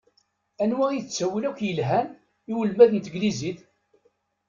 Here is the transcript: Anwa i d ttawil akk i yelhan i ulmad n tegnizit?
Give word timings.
Anwa 0.63 0.87
i 0.93 0.99
d 1.03 1.05
ttawil 1.05 1.45
akk 1.49 1.59
i 1.61 1.67
yelhan 1.67 2.07
i 2.51 2.53
ulmad 2.61 2.91
n 2.93 2.99
tegnizit? 2.99 3.59